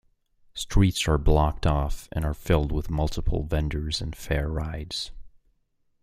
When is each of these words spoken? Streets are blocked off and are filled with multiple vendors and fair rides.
Streets 0.55 1.07
are 1.07 1.19
blocked 1.19 1.67
off 1.67 2.09
and 2.11 2.25
are 2.25 2.33
filled 2.33 2.71
with 2.71 2.89
multiple 2.89 3.43
vendors 3.43 4.01
and 4.01 4.15
fair 4.15 4.47
rides. 4.49 5.11